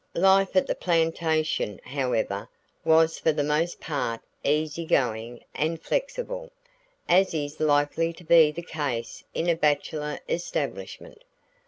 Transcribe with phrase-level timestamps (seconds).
[0.15, 2.49] Life at the plantation, however,
[2.83, 6.49] was for the most part easy going and flexible,
[7.07, 11.21] as is likely to be the case in a bachelor establishment.